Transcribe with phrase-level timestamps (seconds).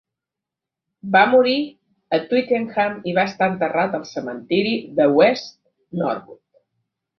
[1.15, 1.57] Va morir
[2.17, 5.55] a Twickenham i va ser enterrat al cementiri de West
[6.03, 6.45] Norwood.